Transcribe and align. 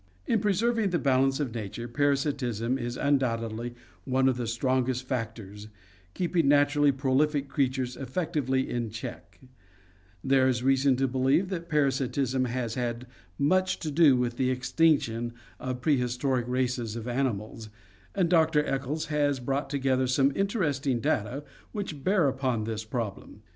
In 0.25 0.39
preserving 0.39 0.89
the 0.89 0.97
balance 0.97 1.39
of 1.39 1.53
nature, 1.53 1.87
parasitism 1.87 2.79
is 2.79 2.97
undoubtedly 2.97 3.75
one 4.03 4.27
of 4.27 4.35
the 4.35 4.47
strongest 4.47 5.05
factors, 5.07 5.67
keeping 6.15 6.47
naturally 6.47 6.91
pro 6.91 7.13
lific 7.13 7.47
creatures 7.47 7.95
effectively 7.95 8.67
in 8.67 8.89
check/ 8.89 9.39
There 10.23 10.47
is 10.47 10.63
reason 10.63 10.95
to 10.95 11.07
believe 11.07 11.49
that 11.49 11.69
parasitism 11.69 12.45
has 12.45 12.73
had 12.73 13.05
much 13.37 13.77
to 13.81 13.91
do 13.91 14.17
with 14.17 14.37
the 14.37 14.49
extinction 14.49 15.33
of 15.59 15.81
prehistoric 15.81 16.47
races 16.47 16.95
of 16.95 17.07
animals, 17.07 17.69
and 18.15 18.27
Doctor 18.27 18.65
Eccles 18.65 19.05
has 19.13 19.39
brought 19.39 19.69
together 19.69 20.07
some 20.07 20.31
in 20.31 20.47
teresting 20.47 20.99
data 20.99 21.43
which 21.73 22.03
bear 22.03 22.27
upon 22.27 22.63
this 22.63 22.83
problem. 22.83 23.43